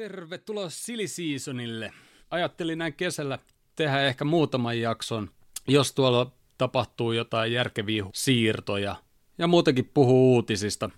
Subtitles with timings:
[0.00, 1.92] Tervetuloa Silly Seasonille.
[2.30, 3.38] Ajattelin näin kesällä
[3.76, 5.30] tehdä ehkä muutaman jakson,
[5.68, 8.96] jos tuolla tapahtuu jotain järkeviä siirtoja
[9.38, 10.90] ja muutenkin puhuu uutisista,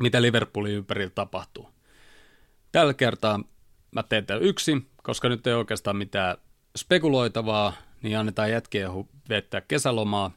[0.00, 1.68] mitä Liverpoolin ympärillä tapahtuu.
[2.72, 3.40] Tällä kertaa
[3.90, 6.36] mä teen tämän yksin, koska nyt ei oikeastaan mitään
[6.78, 7.72] spekuloitavaa,
[8.02, 8.88] niin annetaan jätkiä
[9.28, 10.30] viettää kesälomaa.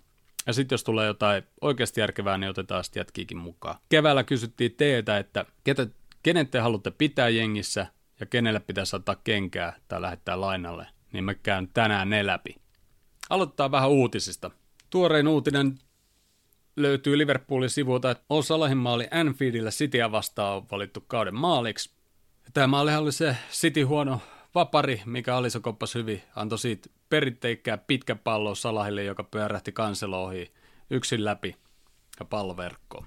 [0.47, 3.75] Ja sitten jos tulee jotain oikeasti järkevää, niin otetaan sitten jätkiikin mukaan.
[3.89, 5.87] Keväällä kysyttiin teiltä, että ketä,
[6.23, 7.87] kenen te haluatte pitää jengissä
[8.23, 12.55] ja kenelle pitäisi ottaa kenkää tai lähettää lainalle, niin mä käyn tänään ne läpi.
[13.29, 14.51] Aloitetaan vähän uutisista.
[14.89, 15.79] Tuorein uutinen
[16.75, 21.91] löytyy Liverpoolin sivuilta, että Osalahin maali Anfieldillä Cityä vastaan on valittu kauden maaliksi.
[22.53, 24.21] Tämä maali oli se City huono
[24.55, 26.21] vapari, mikä Aliso koppas hyvin.
[26.35, 30.53] Antoi siitä perinteikkää pitkä pallo Salahille, joka pyörähti kanselo ohi
[30.89, 31.55] yksin läpi
[32.19, 33.05] ja palloverkkoon.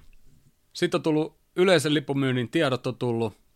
[0.73, 3.46] Sitten on tullut yleisen lippumyynnin tiedot on tullut.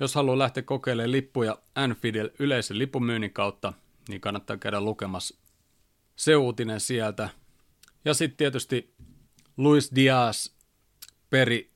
[0.00, 3.72] Jos haluaa lähteä kokeilemaan lippuja Anfieldil yleisen lippumyynnin kautta,
[4.08, 5.36] niin kannattaa käydä lukemassa
[6.16, 7.28] se uutinen sieltä.
[8.04, 8.94] Ja sitten tietysti
[9.56, 10.50] Luis Diaz
[11.30, 11.70] peri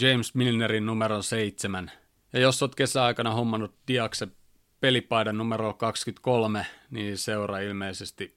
[0.00, 1.90] James Milnerin numero 7.
[2.32, 4.32] Ja jos olet kesäaikana hommannut Diaksen
[4.80, 8.36] pelipaidan numero 23, niin seura ilmeisesti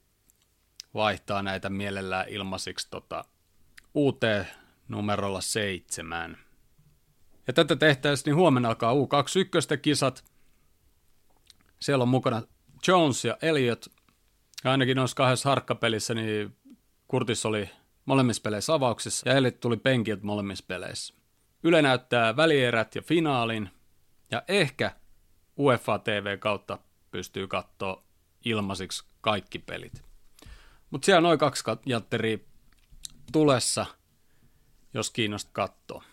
[0.93, 3.25] vaihtaa näitä mielellään ilmaisiksi tota,
[3.93, 4.47] uuteen
[4.87, 6.37] numerolla 7.
[7.49, 10.23] Ja tätä tehtäisiin, niin huomenna alkaa U21-kisat.
[11.79, 12.41] Siellä on mukana
[12.87, 13.85] Jones ja Elliot.
[14.63, 16.57] Ja ainakin noissa kahdessa harkkapelissä, niin
[17.07, 17.69] Kurtis oli
[18.05, 21.13] molemmissa peleissä avauksissa ja Elliot tuli penkiltä molemmissa peleissä.
[21.63, 23.69] Yle näyttää välierät ja finaalin.
[24.31, 24.91] Ja ehkä
[25.57, 26.77] UEFA TV kautta
[27.11, 28.03] pystyy katsoa
[28.45, 30.03] ilmaisiksi kaikki pelit.
[30.89, 32.37] Mutta siellä on noin kaksi jatteria
[33.31, 33.85] tulessa,
[34.93, 36.08] jos kiinnostaa katsoa.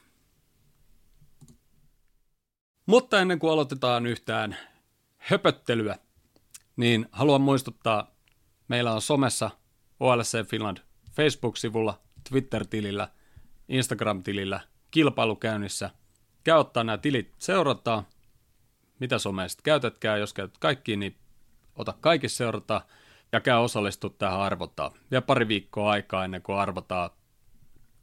[2.87, 4.57] Mutta ennen kuin aloitetaan yhtään
[5.19, 5.99] höpöttelyä,
[6.77, 8.15] niin haluan muistuttaa,
[8.69, 9.51] meillä on somessa
[10.01, 10.79] OLC Finland
[11.13, 13.09] Facebook-sivulla, Twitter-tilillä,
[13.69, 14.61] Instagram-tilillä
[14.91, 15.91] kilpailu käynnissä.
[16.45, 18.07] Käy ottaa nämä tilit seurataan
[19.01, 20.21] mitä somea sitten käytätkään.
[20.21, 21.17] Jos käytät kaikki, niin
[21.77, 22.81] ota kaikki seurata
[23.33, 24.93] ja käy osallistua tähän arvotaan.
[25.11, 27.11] Ja pari viikkoa aikaa ennen kuin arvotaan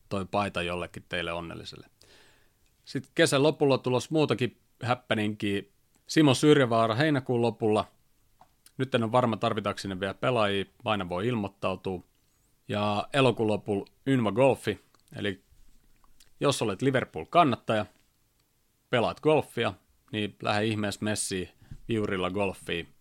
[0.09, 1.87] toi paita jollekin teille onnelliselle.
[2.85, 5.71] Sitten kesän lopulla tulos muutakin häppäninkin.
[6.07, 7.85] Simo Syrjävaara heinäkuun lopulla.
[8.77, 12.03] Nyt en ole varma tarvitaanko sinne vielä pelaajia, aina voi ilmoittautua.
[12.67, 14.79] Ja elokuun lopulla Ynva Golfi,
[15.15, 15.43] eli
[16.39, 17.85] jos olet Liverpool-kannattaja,
[18.89, 19.73] pelaat golfia,
[20.11, 21.49] niin lähde ihmeessä messiin
[21.87, 22.93] viurilla golfiin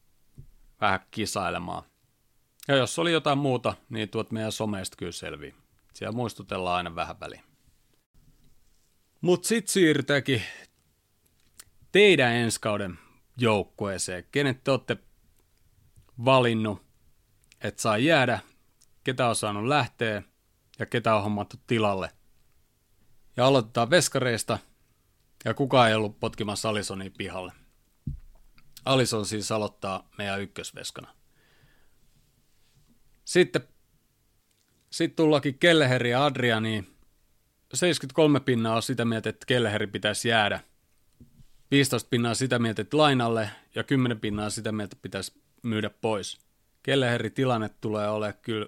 [0.81, 1.83] vähän kisailemaan.
[2.69, 5.55] Ja jos oli jotain muuta, niin tuot meidän someista kyllä selvii.
[5.95, 7.43] Siellä muistutellaan aina vähän väliin.
[9.21, 10.43] Mut sit siirrytäänkin
[11.93, 12.99] teidän ensi kauden
[13.37, 14.25] joukkueeseen.
[14.33, 14.97] Kenet te olette
[16.25, 16.83] valinnut,
[17.61, 18.41] että saa jäädä,
[19.05, 20.23] ketä on saanut lähteä
[20.79, 22.11] ja ketä on hommattu tilalle.
[23.37, 24.59] Ja aloitetaan veskareista–
[25.45, 27.53] ja kukaan ei ollut potkimassa Alisonia pihalle.
[28.85, 31.15] Alison siis aloittaa meidän ykkösveskana.
[33.25, 33.63] Sitten
[34.91, 36.85] sitten tullakin Kelleheri ja Adriani.
[37.75, 40.61] 73 pinnaa on sitä mieltä, että Kelleheri pitäisi jäädä.
[41.73, 46.39] 15 pinnaa sitä mieltä, että lainalle ja 10 pinnaa sitä mieltä, pitäisi myydä pois.
[46.83, 48.67] Kelleheri tilanne tulee olemaan kyllä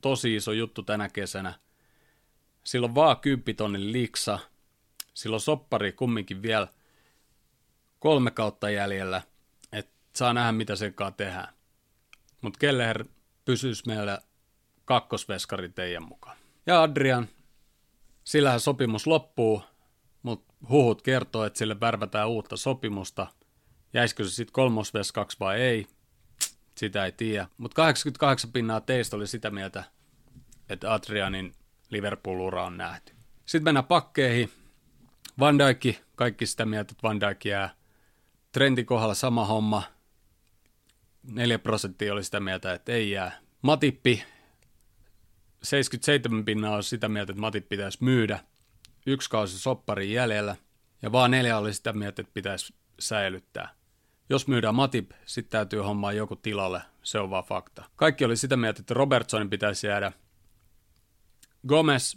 [0.00, 1.54] tosi iso juttu tänä kesänä.
[2.64, 4.38] Silloin vaan 10 tonnin liksa–
[5.16, 6.68] silloin soppari kumminkin vielä
[7.98, 9.22] kolme kautta jäljellä,
[9.72, 11.54] että saa nähdä mitä sen kanssa tehdään.
[12.40, 13.04] Mutta Kelleher
[13.44, 14.18] pysyisi meillä
[14.84, 16.36] kakkosveskari teidän mukaan.
[16.66, 17.28] Ja Adrian,
[18.24, 19.62] sillähän sopimus loppuu,
[20.68, 23.26] huhut kertoo, että sille värvätään uutta sopimusta.
[23.92, 25.86] Jäisikö se sitten kolmosveskaksi vai ei,
[26.76, 27.48] sitä ei tiedä.
[27.58, 29.84] Mutta 88 pinnaa teistä oli sitä mieltä,
[30.68, 31.54] että Adrianin
[31.90, 33.12] Liverpool-ura on nähty.
[33.46, 34.50] Sitten mennään pakkeihin.
[35.38, 37.74] Van Dijk, kaikki sitä mieltä, että Van Dijk jää.
[38.52, 39.82] Trentin kohdalla sama homma.
[41.22, 43.38] 4 prosenttia oli sitä mieltä, että ei jää.
[43.62, 44.24] Matippi,
[45.62, 48.40] 77 pinnaa on sitä mieltä, että Matip pitäisi myydä.
[49.06, 50.56] Yksi kausi soppari jäljellä.
[51.02, 53.74] Ja vaan neljä oli sitä mieltä, että pitäisi säilyttää.
[54.28, 56.82] Jos myydään Matip, sitten täytyy hommaa joku tilalle.
[57.02, 57.84] Se on vaan fakta.
[57.96, 60.12] Kaikki oli sitä mieltä, että Robertsonin pitäisi jäädä.
[61.68, 62.16] Gomez,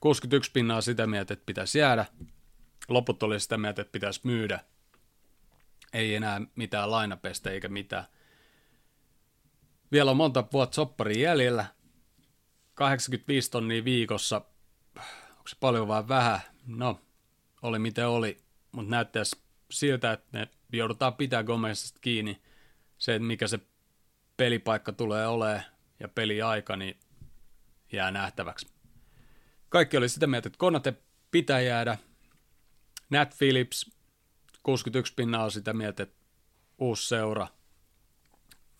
[0.00, 2.06] 61 pinnaa sitä mieltä, että pitäisi jäädä
[2.88, 4.60] loput oli sitä mieltä, että pitäisi myydä.
[5.92, 8.04] Ei enää mitään lainapestä eikä mitään.
[9.92, 11.66] Vielä on monta vuotta soppari jäljellä.
[12.74, 14.51] 85 tonnia viikossa.
[15.42, 16.40] Onko se paljon vai vähän?
[16.66, 17.00] No,
[17.62, 18.38] oli miten oli,
[18.72, 19.36] mutta näyttäisi
[19.70, 22.42] siltä, että ne joudutaan pitää Gomezista kiinni.
[22.98, 23.58] Se, että mikä se
[24.36, 25.62] pelipaikka tulee olemaan
[26.00, 27.00] ja peliaika, niin
[27.92, 28.66] jää nähtäväksi.
[29.68, 30.94] Kaikki oli sitä mieltä, että Konate
[31.30, 31.98] pitää jäädä.
[33.10, 33.90] Nat Phillips,
[34.62, 36.16] 61 pinnaa on sitä mieltä, että
[36.78, 37.48] uusi seura.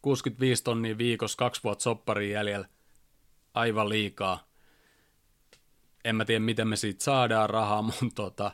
[0.03, 2.69] 65 tonnia viikossa, kaksi vuotta sopparin jäljellä.
[3.55, 4.52] Aivan liikaa.
[6.05, 8.53] En mä tiedä, miten me siitä saadaan rahaa, mutta tota,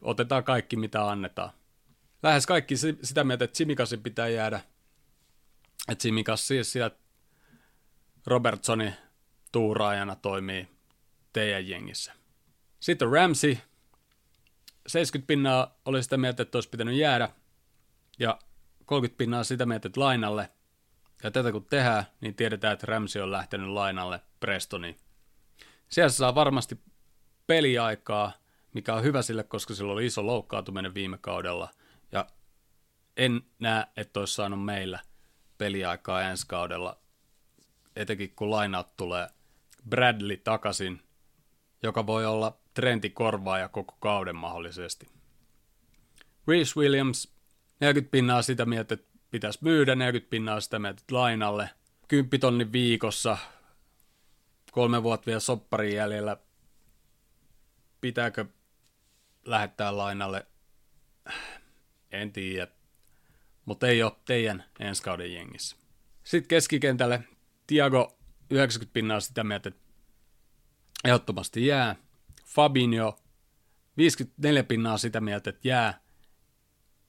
[0.00, 1.50] otetaan kaikki, mitä annetaan.
[2.22, 4.60] Lähes kaikki sitä mieltä, että Simikasin pitää jäädä.
[5.88, 6.96] Että Simikas siis sieltä
[8.26, 8.94] Robertsonin
[9.52, 10.68] tuuraajana toimii
[11.32, 12.12] teidän jengissä.
[12.80, 13.56] Sitten Ramsey.
[14.86, 17.28] 70 pinnaa oli sitä mieltä, että olisi pitänyt jäädä.
[18.18, 18.38] Ja
[18.84, 20.50] 30 pinnaa sitä mieltä, että lainalle.
[21.22, 24.96] Ja tätä kun tehdään, niin tiedetään, että Ramsey on lähtenyt lainalle Prestoniin.
[25.88, 26.80] Siellä saa varmasti
[27.46, 28.32] peliaikaa,
[28.72, 31.70] mikä on hyvä sille, koska sillä oli iso loukkaantuminen viime kaudella.
[32.12, 32.26] Ja
[33.16, 35.00] en näe, että olisi saanut meillä
[35.58, 36.98] peliaikaa ensi kaudella,
[37.96, 39.28] etenkin kun lainaat tulee
[39.88, 41.02] Bradley takaisin,
[41.82, 43.12] joka voi olla trendi
[43.60, 45.08] ja koko kauden mahdollisesti.
[46.48, 47.34] Reese Williams,
[47.80, 51.70] 40 pinnaa sitä mieltä, että pitäisi myydä, 40 pinnaa sitä mieltä, että lainalle.
[52.08, 53.38] 10 tonni viikossa,
[54.76, 56.36] kolme vuotta vielä sopparin jäljellä.
[58.00, 58.44] Pitääkö
[59.44, 60.46] lähettää lainalle?
[62.10, 62.68] En tiedä.
[63.64, 65.76] Mutta ei ole teidän ensi kauden jengissä.
[66.24, 67.24] Sitten keskikentälle
[67.66, 68.18] Tiago
[68.50, 69.80] 90 pinnaa sitä mieltä, että
[71.04, 71.96] ehdottomasti jää.
[72.44, 73.18] Fabinho
[73.96, 76.00] 54 pinnaa sitä mieltä, että jää.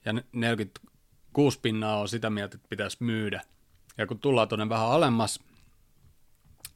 [0.05, 3.41] Ja 46 pinnaa on sitä mieltä, että pitäisi myydä.
[3.97, 5.39] Ja kun tullaan tuonne vähän alemmas,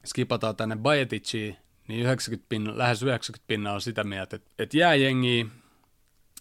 [0.06, 1.56] skipataan tänne Bajeticiin,
[1.88, 5.46] niin 90 pinna, lähes 90 pinnaa on sitä mieltä, että, että jää jengiä,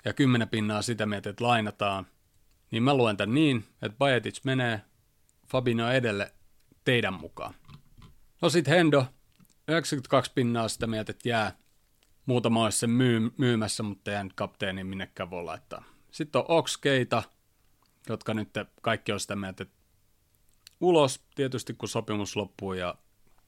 [0.05, 2.07] ja 10 pinnaa sitä mieltä, että lainataan.
[2.71, 4.81] Niin mä luen tämän niin, että Bajetic menee
[5.47, 6.33] Fabinho edelle
[6.85, 7.53] teidän mukaan.
[8.41, 9.05] No sit Hendo,
[9.67, 11.61] 92 pinnaa sitä mieltä, että jää.
[12.25, 15.83] Muutama olisi sen myy- myymässä, mutta ei nyt kapteeni minnekään voi laittaa.
[16.11, 17.23] Sitten on Oxkeita,
[18.09, 18.49] jotka nyt
[18.81, 19.75] kaikki on sitä mieltä, että
[20.81, 22.95] ulos tietysti kun sopimus loppuu ja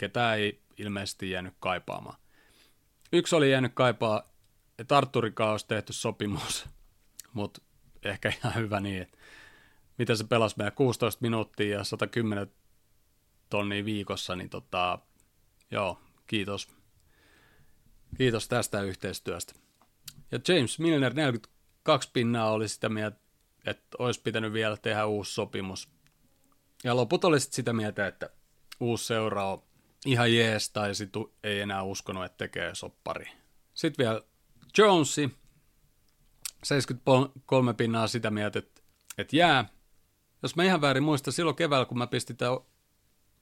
[0.04, 2.18] ketään ei ilmeisesti jäänyt kaipaamaan.
[3.14, 4.34] Yksi oli jäänyt kaipaa,
[4.80, 6.66] että Arturikaan olisi tehty sopimus,
[7.34, 7.62] mutta
[8.04, 9.18] ehkä ihan hyvä niin, että
[9.98, 12.52] mitä se pelasi meidän 16 minuuttia ja 110
[13.50, 15.00] tonnia viikossa, niin tota,
[15.72, 16.68] joo, kiitos.
[18.18, 19.54] Kiitos tästä yhteistyöstä.
[20.32, 23.18] Ja James Milner 42 pinnaa oli sitä mieltä,
[23.66, 25.90] että olisi pitänyt vielä tehdä uusi sopimus.
[26.84, 28.30] Ja loput oli sitä mieltä, että
[28.80, 29.64] uusi seura on
[30.06, 31.14] ihan jees, tai sit
[31.44, 33.32] ei enää uskonut, että tekee soppari.
[33.74, 34.22] Sitten vielä
[34.78, 35.38] Jonesi,
[36.64, 38.82] 73 pinnaa sitä mieltä, että,
[39.18, 39.66] että jää.
[40.44, 42.58] Jos mä ihan väärin muista, silloin keväällä, kun mä pistin tämän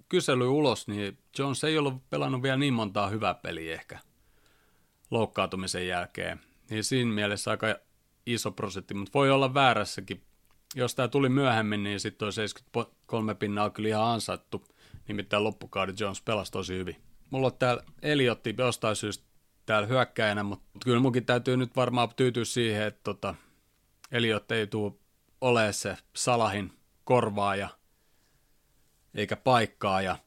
[0.09, 3.99] kysely ulos, niin Jones ei ollut pelannut vielä niin montaa hyvää peliä ehkä
[5.11, 6.39] loukkaantumisen jälkeen.
[6.69, 7.67] Niin siinä mielessä aika
[8.25, 10.23] iso prosentti, mutta voi olla väärässäkin.
[10.75, 14.67] Jos tämä tuli myöhemmin, niin sitten tuo 73 pinnaa on kyllä ihan ansaittu.
[15.07, 16.95] Nimittäin loppukauden Jones pelasi tosi hyvin.
[17.29, 19.23] Mulla on täällä Eliotti jostain syystä
[19.65, 23.35] täällä hyökkäjänä, mutta kyllä munkin täytyy nyt varmaan tyytyä siihen, että tota,
[24.11, 24.93] Eliot ei tule
[25.41, 27.69] ole se Salahin korvaaja–
[29.15, 30.17] eikä paikkaa ja,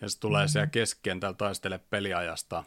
[0.00, 0.52] ja se tulee mm-hmm.
[0.52, 2.64] siellä keskikentällä taistele peliajasta.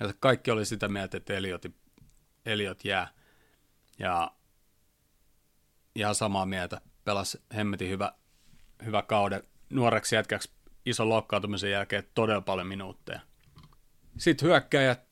[0.00, 1.62] Ja kaikki oli sitä mieltä, että Eliot,
[2.46, 3.08] Eliot jää.
[3.98, 4.34] Ja
[5.94, 6.80] ihan samaa mieltä.
[7.04, 8.12] Pelasi hemmetin hyvä,
[8.84, 9.42] hyvä kauden.
[9.70, 10.50] Nuoreksi jätkäksi
[10.86, 13.20] ison loukkaantumisen jälkeen todella paljon minuutteja.
[14.18, 15.04] Sitten hyökkäjät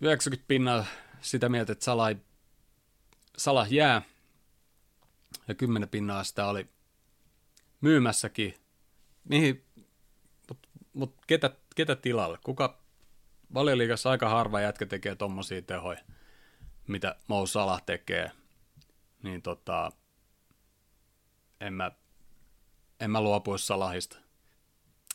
[0.00, 0.84] 90 pinnaa
[1.20, 2.16] sitä mieltä, että Salah,
[3.36, 4.02] Salah jää.
[5.48, 6.68] Ja 10 pinnaa sitä oli
[7.80, 8.54] myymässäkin.
[9.24, 9.64] Mihin,
[10.48, 12.38] mutta mut ketä, ketä tilalle?
[12.44, 12.82] Kuka
[13.54, 16.00] valioliigassa aika harva jätkä tekee tommosia tehoja,
[16.86, 18.30] mitä Mou Salah tekee.
[19.22, 19.92] Niin tota,
[21.66, 21.90] en mä,
[23.00, 24.18] en mä luopuisi Salahista.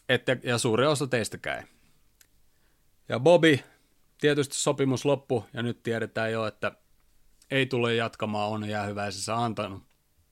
[0.09, 1.63] Ette, ja suuri osa teistäkään ei.
[3.09, 3.59] Ja Bobby,
[4.21, 6.71] tietysti sopimus loppu, ja nyt tiedetään jo, että
[7.51, 9.87] ei tule jatkamaan, on jäähyväisessä antanut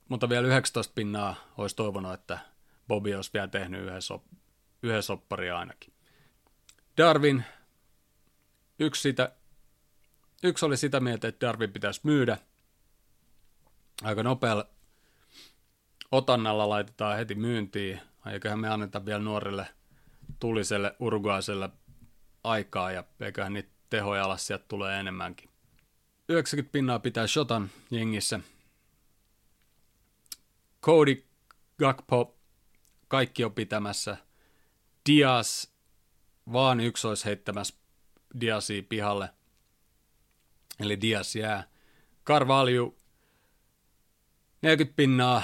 [0.10, 2.40] mutta vielä 19 pinnaa olisi toivonut, että
[2.88, 4.38] Bobby olisi vielä tehnyt yhden, sop-
[4.84, 5.94] yhden soppari ainakin.
[6.98, 7.44] Darwin,
[8.80, 9.32] yksi, sitä,
[10.44, 12.38] yksi oli sitä mieltä, että Darwin pitäisi myydä.
[14.04, 14.70] Aika nopealla
[16.12, 18.02] otannalla laitetaan heti myyntiin.
[18.32, 19.68] Eiköhän me anneta vielä nuorille
[20.40, 21.70] tuliselle urguaiselle
[22.44, 25.50] aikaa ja eiköhän niitä tehoja alas sieltä tulee enemmänkin.
[26.30, 28.40] 90 pinnaa pitää Shotan jengissä.
[30.82, 31.26] Cody
[31.80, 32.36] Gakpo,
[33.08, 34.18] kaikki on pitämässä.
[35.10, 35.74] Dias,
[36.54, 37.76] vaan yksi olisi heittämässä
[38.40, 39.30] Diasia pihalle.
[40.80, 41.64] Eli Dias jää.
[42.26, 42.96] Carvalho,
[44.62, 45.44] 40 pinnaa,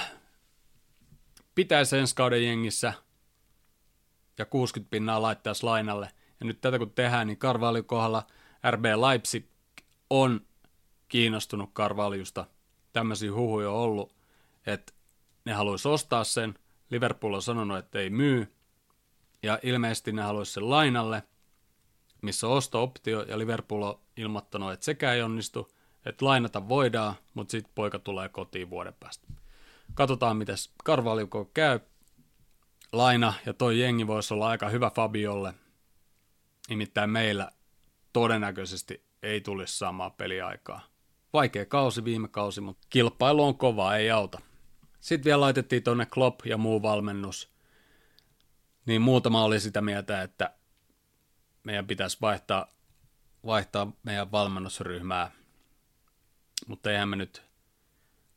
[1.54, 2.92] pitäisi ensi kauden jengissä
[4.38, 6.10] ja 60 pinnaa laittaisi lainalle.
[6.40, 8.26] Ja nyt tätä kun tehdään, niin Carvalho kohdalla
[8.70, 9.46] RB Leipzig
[10.10, 10.40] on
[11.08, 12.46] kiinnostunut Carvalhosta.
[12.92, 14.14] Tämmöisiä huhuja on ollut,
[14.66, 14.92] että
[15.44, 16.54] ne haluaisi ostaa sen.
[16.90, 18.54] Liverpool on sanonut, että ei myy.
[19.42, 21.22] Ja ilmeisesti ne haluaisi sen lainalle,
[22.22, 25.72] missä on osto-optio, ja Liverpool on ilmoittanut, että sekä ei onnistu,
[26.06, 29.28] että lainata voidaan, mutta sitten poika tulee kotiin vuoden päästä.
[29.94, 31.80] Katsotaan, miten Karvaljukko käy.
[32.92, 35.54] Laina ja toi jengi voisi olla aika hyvä Fabiolle.
[36.68, 37.50] Nimittäin meillä
[38.12, 40.80] todennäköisesti ei tulisi samaa peliaikaa.
[41.32, 44.40] Vaikea kausi viime kausi, mutta kilpailu on kova, ei auta.
[45.00, 47.52] Sitten vielä laitettiin tonne Klopp ja muu valmennus.
[48.86, 50.54] Niin muutama oli sitä mieltä, että
[51.64, 52.66] meidän pitäisi vaihtaa,
[53.46, 55.30] vaihtaa meidän valmennusryhmää.
[56.66, 57.42] Mutta eihän me nyt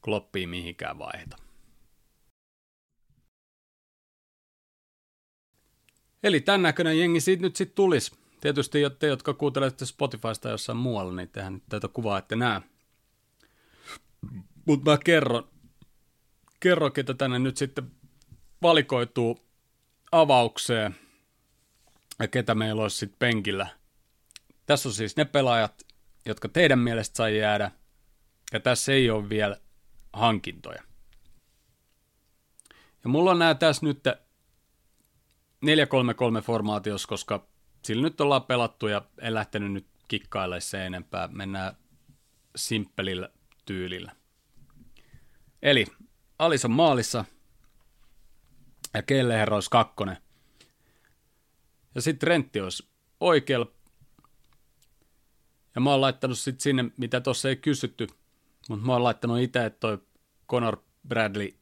[0.01, 1.44] Kloppiin mihinkään vaihta.
[6.25, 8.12] Eli tämän näköinen jengi siitä nyt sitten tulisi.
[8.41, 12.62] Tietysti te, jotka kuuntelette Spotifysta jossain muualla, niin tehän nyt tätä kuvaa ette näe.
[14.65, 15.50] Mutta mä kerron,
[16.60, 17.91] kerron, ketä tänne nyt sitten
[18.62, 19.46] valikoituu
[20.12, 20.96] avaukseen
[22.20, 23.67] ja ketä meillä olisi sitten penkillä.
[24.65, 25.86] Tässä on siis ne pelaajat,
[26.25, 27.72] jotka teidän mielestä sai jäädä,
[28.53, 29.58] ja tässä ei ole vielä
[30.13, 30.84] hankintoja.
[33.03, 34.00] Ja mulla on nämä tässä nyt
[35.65, 37.47] 4-3-3 formaatiossa, koska
[37.81, 41.27] sillä nyt ollaan pelattu ja en lähtenyt nyt kikkailemaan se enempää.
[41.27, 41.75] Mennään
[42.55, 43.29] simppelillä
[43.65, 44.15] tyylillä.
[45.62, 45.85] Eli
[46.39, 47.25] Alison maalissa
[48.93, 50.17] ja Kelleher olisi kakkonen.
[51.95, 52.88] Ja sitten Rentti olisi
[53.19, 53.71] oikealla.
[55.75, 58.07] Ja mä oon laittanut sitten sinne, mitä tuossa ei kysytty,
[58.69, 59.97] mutta mä oon laittanut itse, että toi
[60.50, 61.53] Conor Bradley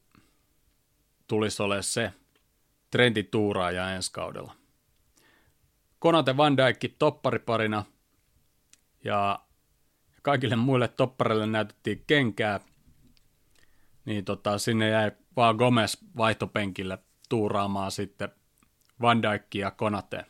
[1.26, 2.12] tulisi olemaan se
[2.94, 4.54] Trentin tuuraaja ensi kaudella.
[5.98, 7.84] Konate Van Dijk toppariparina
[9.04, 9.40] ja
[10.22, 12.60] kaikille muille toppareille näytettiin kenkää,
[14.04, 16.98] niin tota, sinne jäi vaan Gomez vaihtopenkille
[17.28, 18.28] tuuraamaan sitten
[19.00, 20.24] Van Dijk ja Konate.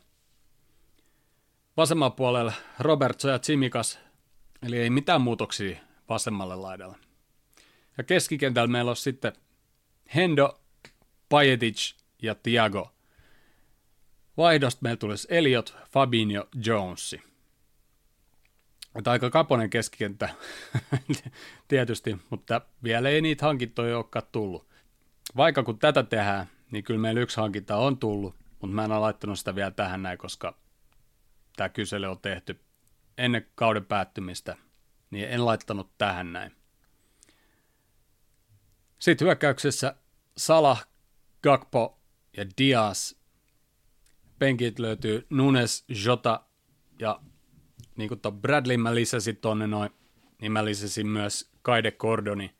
[1.77, 3.99] Vasemmalla puolella Robertso ja Tsimikas,
[4.63, 5.77] eli ei mitään muutoksia
[6.09, 6.97] vasemmalle laidalle.
[7.97, 9.33] Ja keskikentällä meillä on sitten
[10.15, 10.59] Hendo,
[11.29, 12.91] Pajetic ja Tiago.
[14.37, 17.21] Vaihdosta meillä tulisi Eliot, Fabinho, Jonesi.
[18.95, 20.29] Että aika kaponen keskikenttä
[21.67, 24.67] tietysti, mutta vielä ei niitä hankintoja olekaan tullut.
[25.37, 28.99] Vaikka kun tätä tehdään, niin kyllä meillä yksi hankinta on tullut, mutta mä en ole
[28.99, 30.57] laittanut sitä vielä tähän näin, koska
[31.55, 32.59] tämä kysely on tehty
[33.17, 34.57] ennen kauden päättymistä,
[35.11, 36.55] niin en laittanut tähän näin.
[38.99, 39.95] Sitten hyökkäyksessä
[40.37, 40.87] Salah,
[41.43, 41.99] Gakpo
[42.37, 43.13] ja Diaz.
[44.39, 46.45] Penkit löytyy Nunes, Jota
[46.99, 47.21] ja
[47.95, 49.89] niin kuin Bradley mä lisäsin tonne noin,
[50.41, 52.55] niin mä lisäsin myös Kaide Cordoni,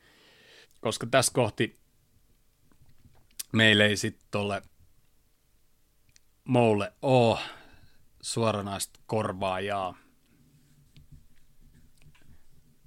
[0.82, 1.80] koska tässä kohti
[3.52, 4.62] meillä ei sitten tolle
[6.44, 7.40] Moulle oo
[8.22, 9.98] suoranaista korvaajaa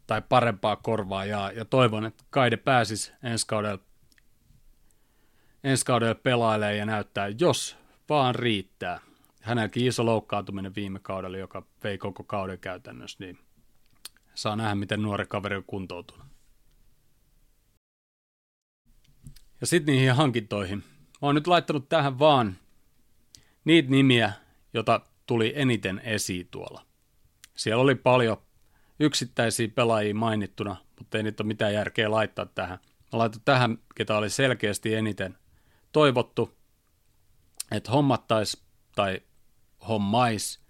[0.06, 3.84] tai parempaa korvaajaa, ja toivon, että Kaide pääsisi ensi kaudella,
[5.68, 7.76] ensi kaudella pelailee ja näyttää, jos
[8.08, 9.00] vaan riittää.
[9.42, 13.38] Hänelläkin iso loukkaantuminen viime kaudella, joka vei koko kauden käytännössä, niin
[14.34, 16.26] saa nähdä, miten nuori kaveri on kuntoutunut.
[19.60, 20.78] Ja sitten niihin hankintoihin.
[20.78, 22.56] Mä oon nyt laittanut tähän vaan
[23.64, 24.32] niitä nimiä,
[24.74, 26.82] jota tuli eniten esiin tuolla.
[27.56, 28.42] Siellä oli paljon
[29.00, 32.78] yksittäisiä pelaajia mainittuna, mutta ei niitä ole mitään järkeä laittaa tähän.
[33.12, 35.38] Mä laitan tähän, ketä oli selkeästi eniten
[35.98, 36.58] toivottu,
[37.70, 38.64] että hommattais
[38.94, 39.22] tai
[39.88, 40.60] hommais,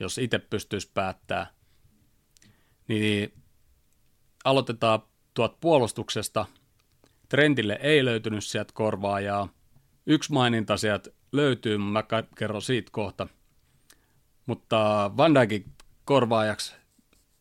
[0.00, 1.50] jos itse pystyisi päättää.
[2.88, 3.32] Niin
[4.44, 5.02] aloitetaan
[5.34, 6.46] tuot puolustuksesta.
[7.28, 9.48] Trendille ei löytynyt sieltä korvaajaa.
[10.06, 12.04] Yksi maininta sieltä löytyy, mä
[12.38, 13.28] kerron siitä kohta.
[14.46, 15.72] Mutta Van Dijkin
[16.04, 16.74] korvaajaksi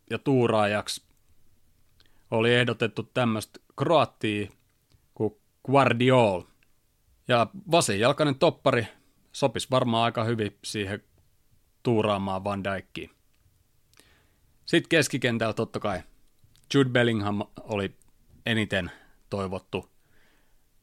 [0.10, 1.04] ja tuuraajaksi
[2.32, 4.52] oli ehdotettu tämmöistä kroattia
[5.14, 5.36] kuin
[5.66, 6.55] Guardiol.
[7.28, 8.88] Ja vasenjalkainen toppari
[9.32, 11.04] sopisi varmaan aika hyvin siihen
[11.84, 13.12] tuuraamaan Van Dijkkiin.
[14.66, 16.02] Sitten keskikentällä totta kai
[16.74, 17.96] Jude Bellingham oli
[18.46, 18.92] eniten
[19.30, 19.90] toivottu,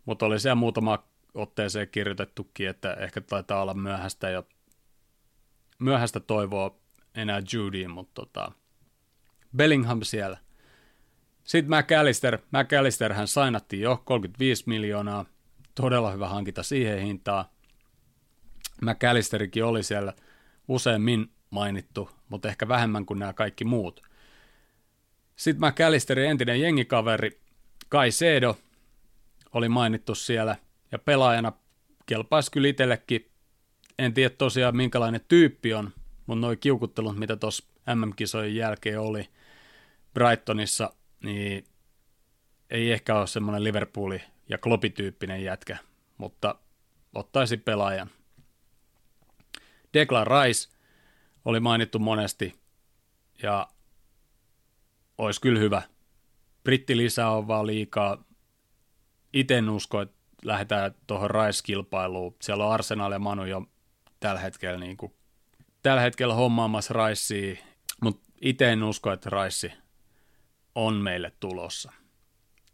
[0.04, 4.42] mutta oli siellä muutama otteeseen kirjoitettukin, että ehkä taitaa olla myöhäistä ja
[5.78, 6.76] myöhäistä toivoa
[7.14, 8.52] enää Judyin, mutta tota,
[9.56, 10.38] Bellingham siellä.
[11.44, 12.38] Sitten McAllister.
[12.50, 15.24] McAllister hän sainattiin jo 35 miljoonaa.
[15.74, 17.44] Todella hyvä hankinta siihen hintaan.
[18.82, 20.12] McAllisterikin oli siellä
[20.68, 24.02] useammin mainittu, mutta ehkä vähemmän kuin nämä kaikki muut.
[25.36, 27.40] Sitten McAllisterin entinen jengikaveri
[27.88, 28.58] Kai Sedo
[29.52, 30.56] oli mainittu siellä,
[30.92, 31.52] ja pelaajana
[32.06, 33.30] kelpaisi kyllä itsellekin.
[33.98, 35.90] En tiedä tosiaan minkälainen tyyppi on,
[36.26, 37.64] mutta noin kiukuttelut, mitä tuossa
[37.94, 39.28] MM-kisojen jälkeen oli
[40.14, 40.92] Brightonissa,
[41.24, 41.64] niin
[42.70, 44.22] ei ehkä ole semmoinen Liverpooli
[44.52, 45.78] ja Kloppityyppinen jätkä,
[46.18, 46.54] mutta
[47.14, 48.10] ottaisi pelaajan.
[49.94, 50.68] Declan Rice
[51.44, 52.60] oli mainittu monesti
[53.42, 53.68] ja
[55.18, 55.82] olisi kyllä hyvä.
[56.64, 58.24] Britti lisää on vaan liikaa.
[59.32, 62.36] Itse en usko, että lähdetään tuohon Rice-kilpailuun.
[62.42, 63.66] Siellä on Arsenal ja Manu jo
[64.20, 65.14] tällä hetkellä, niin kuin,
[65.82, 67.64] tällä hetkellä hommaamassa Ricea,
[68.02, 69.72] mutta itse en usko, että Rice
[70.74, 71.92] on meille tulossa.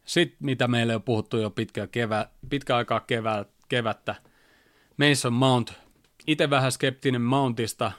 [0.08, 4.14] Sitten, mitä meille on puhuttu jo pitkä, kevä, pitkä aikaa kevä, kevättä,
[4.96, 5.72] Mason Mount.
[6.26, 7.92] Itse vähän skeptinen Mountista,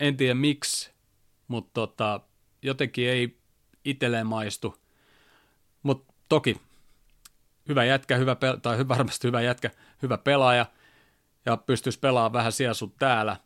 [0.00, 0.92] en tiedä miksi,
[1.48, 2.20] mutta tota,
[2.62, 3.38] jotenkin ei
[3.84, 4.82] itselleen maistu.
[5.82, 6.60] Mutta toki
[7.68, 9.70] hyvä jätkä, hyvä pel- tai varmasti hyvä jätkä,
[10.02, 10.66] hyvä pelaaja,
[11.46, 13.36] ja pystyisi pelaamaan vähän siellä sun täällä.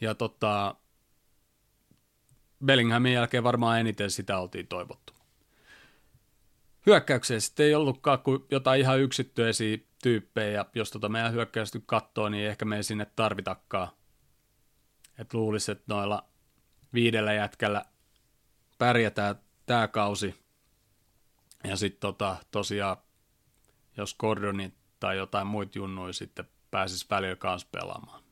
[0.00, 0.74] Ja tota,
[2.64, 5.19] Bellinghamin jälkeen varmaan eniten sitä oltiin toivottu.
[6.86, 12.28] Hyökkäykseen sitten ei ollutkaan kuin jotain ihan yksittyisiä tyyppejä, ja jos tota meidän hyökkäystä katsoo,
[12.28, 13.88] niin ehkä me ei sinne tarvitakaan.
[15.18, 16.24] Et luulisi, että noilla
[16.94, 17.84] viidellä jätkällä
[18.78, 20.34] pärjätään tämä kausi.
[21.64, 22.96] Ja sitten tota, tosiaan,
[23.96, 28.22] jos Gordoni tai jotain muita junnuja sitten pääsisi välillä kanssa pelaamaan.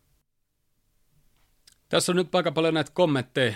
[1.88, 3.54] Tässä on nyt aika paljon näitä kommentteja.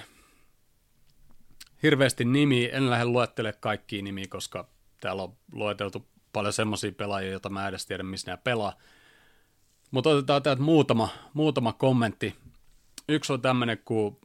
[1.82, 4.71] Hirveästi nimi, en lähde luettele kaikkia nimiä, koska
[5.02, 8.78] täällä on lueteltu paljon semmoisia pelaajia, joita mä edes tiedä, missä nämä pelaa.
[9.90, 12.36] Mutta otetaan täältä muutama, muutama kommentti.
[13.08, 14.16] Yksi on tämmöinen kuin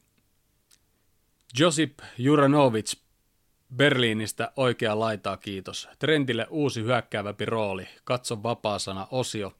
[1.58, 2.94] Josip Juranovic
[3.76, 5.88] Berliinistä oikea laitaa kiitos.
[5.98, 7.88] Trendille uusi hyökkääväpi rooli.
[8.04, 9.54] Katso vapaasana osio.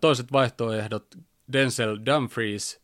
[0.00, 1.14] toiset vaihtoehdot
[1.52, 2.80] Denzel Dumfries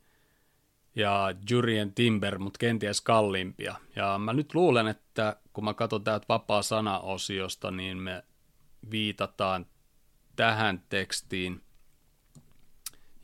[0.94, 3.74] ja Jurien Timber, mutta kenties kalliimpia.
[3.96, 8.24] Ja mä nyt luulen, että kun mä katson täältä vapaa sana-osiosta, niin me
[8.90, 9.66] viitataan
[10.36, 11.62] tähän tekstiin,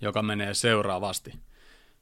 [0.00, 1.32] joka menee seuraavasti.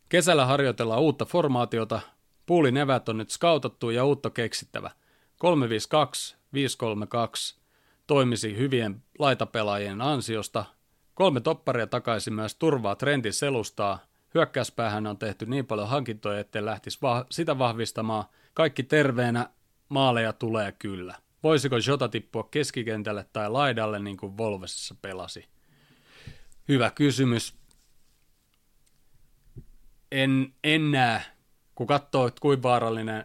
[0.09, 2.01] Kesällä harjoitellaan uutta formaatiota,
[2.49, 4.91] Puulin evät on nyt skautattu ja uutta keksittävä.
[5.39, 7.59] 352, 532
[8.07, 10.65] toimisi hyvien laitapelaajien ansiosta.
[11.15, 13.99] Kolme topparia takaisin myös turvaa trendin selustaa.
[14.35, 18.25] Hyökkäyspäähän on tehty niin paljon hankintoja, ettei lähtisi va- sitä vahvistamaan.
[18.55, 19.51] Kaikki terveenä,
[19.89, 21.15] maaleja tulee kyllä.
[21.43, 25.49] Voisiko Jota tippua keskikentälle tai laidalle niin kuin Volvesissa pelasi?
[26.69, 27.55] Hyvä kysymys.
[30.13, 31.23] En, en näe
[31.79, 33.25] kun katsoo, että kuinka vaarallinen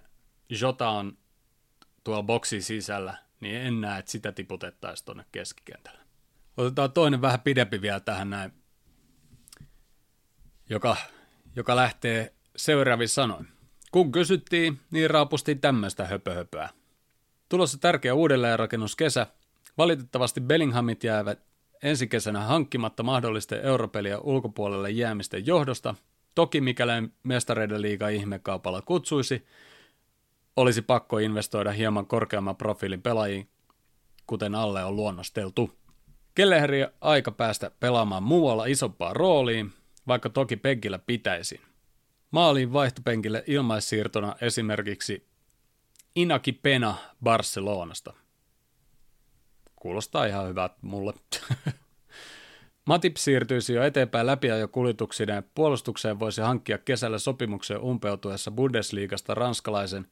[0.49, 1.17] Jota on
[2.03, 5.99] tuolla boksin sisällä, niin en näe, että sitä tiputettaisiin tuonne keskikentälle.
[6.57, 8.53] Otetaan toinen vähän pidempi vielä tähän näin,
[10.73, 10.95] joka,
[11.55, 13.47] joka lähtee seuraavin sanoin.
[13.91, 16.69] Kun kysyttiin, niin raapustiin tämmöistä höpöhöpöä.
[17.49, 19.27] Tulossa tärkeä uudelleenrakennuskesä.
[19.77, 21.39] Valitettavasti Bellinghamit jäävät
[21.83, 25.95] ensi kesänä hankkimatta mahdollisten europeliä ulkopuolelle jäämisten johdosta–
[26.35, 26.91] Toki mikäli
[27.23, 29.45] mestareiden liiga ihmekaupalla kutsuisi,
[30.55, 33.49] olisi pakko investoida hieman korkeamman profiilin pelaajiin,
[34.27, 35.71] kuten alle on luonnosteltu.
[36.35, 39.73] Kelleheri aika päästä pelaamaan muualla isompaa rooliin,
[40.07, 41.61] vaikka toki penkillä pitäisi.
[42.31, 45.27] Maaliin vaihtopenkille ilmaissiirtona esimerkiksi
[46.15, 48.13] Inaki Pena Barcelonasta.
[49.75, 51.13] Kuulostaa ihan hyvältä mulle.
[52.85, 55.43] Matip siirtyisi jo eteenpäin läpi jo kuljetuksineen.
[55.55, 60.07] Puolustukseen voisi hankkia kesällä sopimuksen umpeutuessa Bundesliigasta ranskalaisen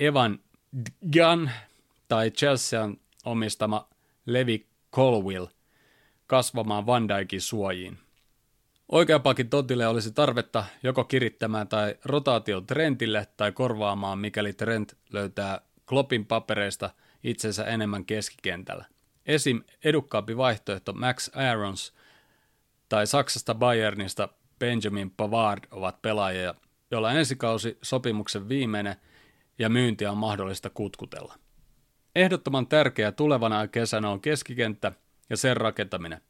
[0.00, 0.38] Evan
[1.12, 1.50] Gan
[2.08, 3.88] tai Chelsean omistama
[4.26, 5.46] Levi Colwill
[6.26, 7.98] kasvamaan Van Dijkin suojiin.
[8.92, 16.26] Oikeapakin tontille olisi tarvetta joko kirittämään tai rotaation Trentille tai korvaamaan, mikäli Trent löytää Kloppin
[16.26, 16.90] papereista
[17.22, 18.84] itsensä enemmän keskikentällä.
[19.26, 19.62] Esim.
[19.84, 21.94] edukkaampi vaihtoehto Max Aarons
[22.88, 24.28] tai Saksasta Bayernista
[24.58, 26.54] Benjamin Pavard ovat pelaajia,
[26.90, 28.96] jolla ensikausi sopimuksen viimeinen
[29.58, 31.34] ja myyntiä on mahdollista kutkutella.
[32.14, 34.92] Ehdottoman tärkeä tulevana kesänä on keskikenttä
[35.30, 36.20] ja sen rakentaminen.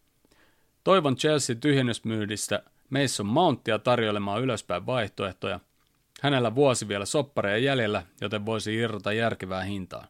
[0.85, 5.61] Toivon Chelsea tyhjennysmyydistä Mason Mountia tarjoilemaan ylöspäin vaihtoehtoja.
[6.23, 10.07] Hänellä vuosi vielä soppareja jäljellä, joten voisi irrota järkevää hintaa.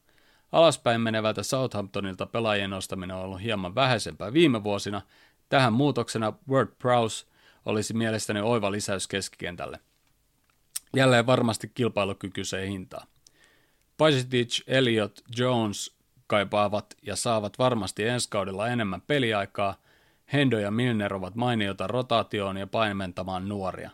[0.52, 5.02] Alaspäin menevältä Southamptonilta pelaajien ostaminen on ollut hieman vähäisempää viime vuosina.
[5.48, 7.26] Tähän muutoksena Word Prowse
[7.64, 9.80] olisi mielestäni oiva lisäys keskikentälle.
[10.96, 13.06] Jälleen varmasti kilpailukykyiseen hintaan.
[13.96, 19.74] Pajitic, Elliot, Jones kaipaavat ja saavat varmasti ensi kaudella enemmän peliaikaa.
[20.32, 23.90] Hendo ja Milner ovat mainiota rotaatioon ja paimentamaan nuoria.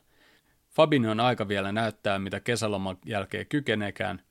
[0.71, 4.23] Fabinho on aika vielä näyttää, mitä kesäloman jälkeen kykenekään.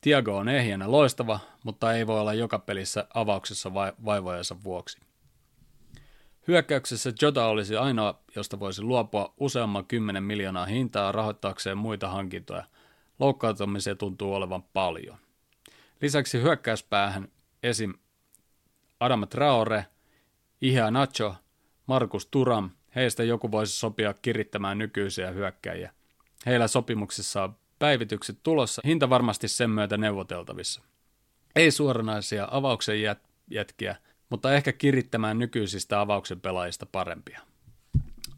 [0.00, 4.98] Tiago on ehjänä loistava, mutta ei voi olla joka pelissä avauksessa vaivojensa vuoksi.
[6.48, 12.64] Hyökkäyksessä Jota olisi ainoa, josta voisi luopua useamman kymmenen miljoonaa hintaa rahoittaakseen muita hankintoja.
[13.18, 15.18] Loukkaantumisia tuntuu olevan paljon.
[16.02, 17.28] Lisäksi hyökkäyspäähän
[17.62, 17.94] esim.
[19.00, 19.86] Adam Traore,
[20.60, 21.34] Ihä Nacho,
[21.86, 25.92] Markus Turam, heistä joku voisi sopia kirittämään nykyisiä hyökkäjiä.
[26.46, 30.82] Heillä sopimuksissa on päivitykset tulossa, hinta varmasti sen myötä neuvoteltavissa.
[31.56, 33.96] Ei suoranaisia avauksen jät- jätkiä,
[34.30, 37.40] mutta ehkä kirittämään nykyisistä avauksen pelaajista parempia.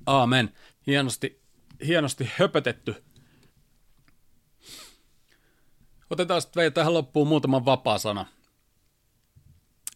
[0.06, 0.54] Aamen.
[0.86, 1.42] Hienosti,
[1.86, 3.04] hienosti höpötetty.
[6.10, 8.26] Otetaan sitten tähän loppuun muutama vapaa sana.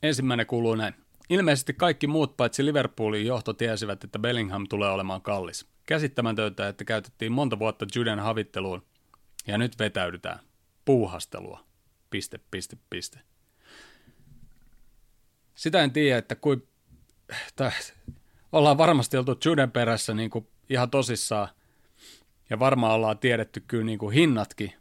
[0.03, 1.04] Ensimmäinen kuuluu näin.
[1.31, 5.67] Ilmeisesti kaikki muut paitsi Liverpoolin johto tiesivät, että Bellingham tulee olemaan kallis.
[5.87, 8.83] Käsittämätöntä, että käytettiin monta vuotta Juden havitteluun,
[9.47, 10.39] ja nyt vetäydytään.
[10.85, 11.65] Puuhastelua.
[12.11, 13.19] Piste, piste, piste.
[15.55, 16.69] Sitä en tiedä, että kui,
[17.57, 17.71] tai,
[18.53, 21.49] ollaan varmasti oltu Juden perässä niin kuin ihan tosissaan,
[22.51, 24.73] ja varmaan ollaan tiedetty kyllä niin kuin hinnatkin,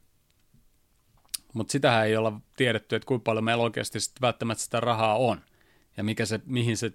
[1.53, 5.41] mutta sitähän ei olla tiedetty, että kuinka paljon meillä oikeasti sit välttämättä sitä rahaa on,
[5.97, 6.91] ja mikä se, mihin se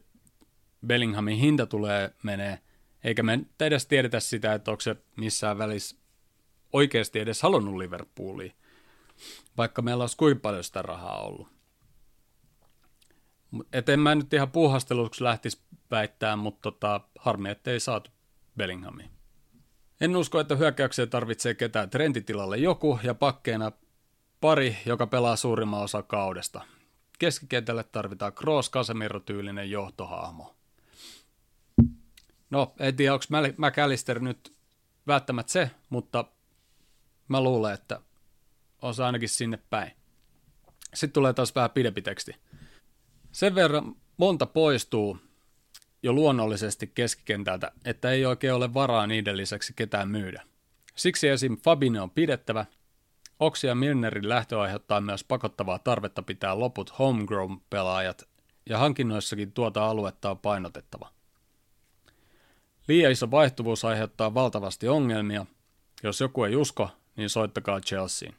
[0.87, 2.59] Bellinghamin hinta tulee menee,
[3.05, 5.97] eikä me edes tiedetä sitä, että onko se missään välissä
[6.73, 8.53] oikeasti edes halunnut Liverpoolia,
[9.57, 11.49] vaikka meillä olisi kuinka paljon sitä rahaa ollut.
[13.73, 15.59] Et en mä nyt ihan puuhasteluksi lähtisi
[15.91, 18.11] väittää, mutta tota, harmi, ettei saatu
[18.57, 19.09] Bellinghamia.
[20.01, 23.73] En usko, että hyökkäykseen tarvitsee ketään trenditilalle joku ja pakkeena
[24.41, 26.65] pari, joka pelaa suurimman osa kaudesta.
[27.19, 30.57] Keskikentälle tarvitaan Kroos Casemiro-tyylinen johtohahmo.
[32.51, 33.25] No, en tiedä, onko
[33.57, 34.57] McAllister nyt
[35.07, 36.25] välttämättä se, mutta
[37.29, 38.01] mä luulen, että
[38.83, 39.93] on se ainakin sinne päin.
[40.95, 42.37] Sitten tulee taas vähän pidempi teksti.
[43.33, 45.19] Sen verran monta poistuu
[46.03, 50.43] jo luonnollisesti keskikentältä, että ei oikein ole varaa niiden lisäksi ketään myydä.
[50.95, 51.57] Siksi esim.
[51.57, 52.67] Fabinho on pidettävä.
[53.41, 58.29] Oksi ja Milnerin lähtö aiheuttaa myös pakottavaa tarvetta pitää loput homegrown-pelaajat,
[58.67, 61.11] ja hankinnoissakin tuota aluetta on painotettava.
[62.89, 65.47] Liian iso vaihtuvuus aiheuttaa valtavasti ongelmia.
[66.03, 68.35] Jos joku ei usko, niin soittakaa Chelseain.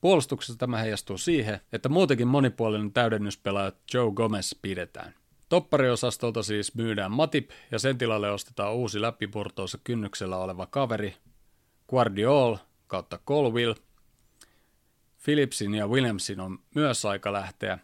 [0.00, 5.14] Puolustuksessa tämä heijastuu siihen, että muutenkin monipuolinen täydennyspelaaja Joe Gomez pidetään.
[5.48, 11.16] Toppariosastolta siis myydään Matip ja sen tilalle ostetaan uusi läpipurtoossa kynnyksellä oleva kaveri
[11.88, 13.74] Guardiol kautta Colville.
[15.24, 17.78] Philipsin ja Williamsin on myös aika lähteä.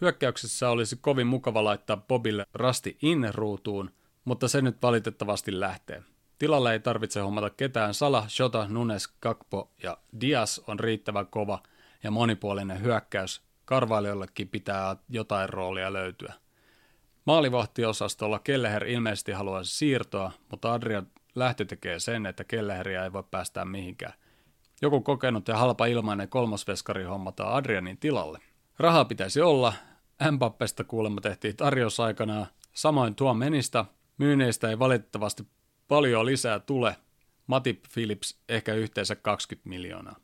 [0.00, 3.90] Hyökkäyksessä olisi kovin mukava laittaa Bobille rasti in-ruutuun,
[4.24, 6.02] mutta se nyt valitettavasti lähtee.
[6.38, 7.94] Tilalle ei tarvitse hommata ketään.
[7.94, 11.62] Sala, Shota, Nunes, Kakpo ja Dias on riittävän kova
[12.02, 13.42] ja monipuolinen hyökkäys.
[13.64, 16.32] Karvailijoillekin pitää jotain roolia löytyä.
[17.24, 23.64] Maalivahtiosastolla Kelleher ilmeisesti haluaisi siirtoa, mutta Adrian lähtö tekee sen, että Kelleheriä ei voi päästää
[23.64, 24.14] mihinkään.
[24.82, 28.38] Joku kokenut ja halpa ilmainen kolmosveskari hommataan Adrianin tilalle.
[28.78, 29.72] Rahaa pitäisi olla.
[30.30, 32.46] Mbappesta kuulemma tehtiin tarjous aikanaan.
[32.72, 33.84] Samoin tuo menistä.
[34.18, 35.46] Myynneistä ei valitettavasti
[35.88, 36.96] paljon lisää tule.
[37.46, 40.16] Matip Phillips ehkä yhteensä 20 miljoonaa.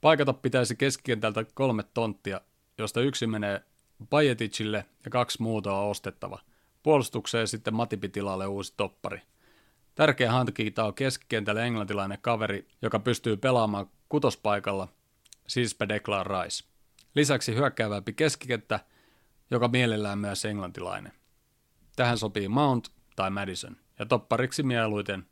[0.00, 2.40] Paikata pitäisi keskikentältä kolme tonttia,
[2.78, 3.62] josta yksi menee
[4.10, 6.38] Bajeticille ja kaksi muuta on ostettava.
[6.82, 9.20] Puolustukseen sitten Matipitilalle uusi toppari.
[9.98, 14.88] Tärkeä hankinta on keskikentälle englantilainen kaveri, joka pystyy pelaamaan kutospaikalla,
[15.48, 16.64] siis Declan Rice.
[17.14, 18.80] Lisäksi hyökkäävämpi keskikenttä,
[19.50, 21.12] joka mielellään myös englantilainen.
[21.96, 25.26] Tähän sopii Mount tai Madison ja toppariksi mieluiten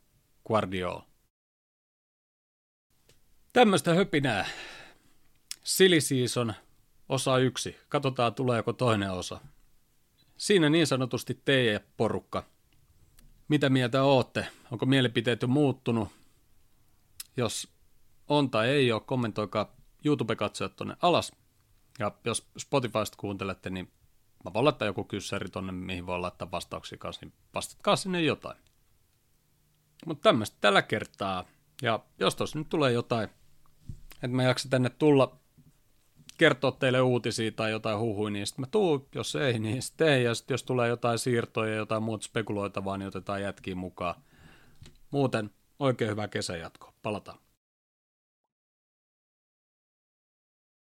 [0.47, 0.99] Guardiol.
[3.53, 4.45] Tämmöistä höpinää.
[5.63, 6.53] Silly Season
[7.09, 7.77] osa yksi.
[7.89, 9.39] Katsotaan tuleeko toinen osa.
[10.37, 12.56] Siinä niin sanotusti teidän porukka.
[13.47, 14.47] Mitä mieltä ootte?
[14.71, 16.09] Onko mielipiteet jo muuttunut?
[17.37, 17.67] Jos
[18.27, 21.31] on tai ei ole, kommentoikaa YouTube-katsojat tonne alas.
[21.99, 23.91] Ja jos Spotifysta kuuntelette, niin
[24.45, 28.57] mä voin laittaa joku kyssäri tonne, mihin voi laittaa vastauksia kanssa, niin vastatkaa sinne jotain.
[30.05, 31.45] Mutta tämmöistä tällä kertaa.
[31.81, 33.29] Ja jos tuossa nyt tulee jotain,
[34.13, 35.39] että mä jaksa tänne tulla
[36.37, 40.23] kertoa teille uutisia tai jotain huhui, niin sitten mä tuun, jos ei, niin sitten ei.
[40.23, 44.15] Ja sitten jos tulee jotain siirtoja ja jotain muuta spekuloitavaa, niin otetaan jätkiin mukaan.
[45.11, 46.93] Muuten oikein hyvää kesän jatkoa.
[47.03, 47.37] Palataan.